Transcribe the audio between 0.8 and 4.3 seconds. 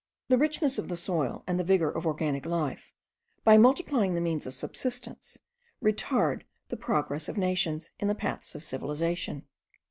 the soil, and the vigour of organic life, by multiplying the